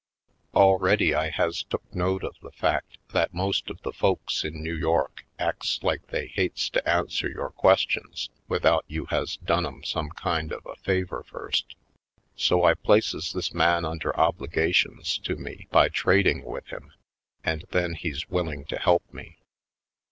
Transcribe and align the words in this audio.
Already 0.55 1.13
I 1.13 1.29
has 1.29 1.61
took 1.61 1.83
note 1.93 2.23
of 2.23 2.35
the 2.41 2.49
fact 2.53 2.97
that 3.13 3.35
most 3.35 3.69
of 3.69 3.79
the 3.83 3.93
folks 3.93 4.43
in 4.43 4.63
New 4.63 4.73
York 4.75 5.27
acts 5.37 5.77
like 5.83 6.07
they 6.07 6.25
hates 6.25 6.71
to 6.71 6.89
answer 6.89 7.29
your 7.29 7.51
questions 7.51 8.31
without 8.47 8.83
you 8.87 9.05
has 9.11 9.37
done 9.37 9.63
'em 9.63 9.83
some 9.83 10.09
kind 10.09 10.51
of 10.51 10.65
a 10.65 10.75
favor 10.77 11.21
first. 11.27 11.75
So 12.35 12.63
I 12.63 12.73
places 12.73 13.31
this 13.31 13.53
man 13.53 13.85
under 13.85 14.19
obligations 14.19 15.19
to 15.19 15.35
me 15.35 15.67
by 15.69 15.87
trading 15.87 16.45
with 16.45 16.65
him 16.69 16.91
and 17.43 17.63
then 17.69 17.93
he's 17.93 18.27
willing 18.27 18.65
to 18.69 18.79
help 18.79 19.03
me. 19.13 19.37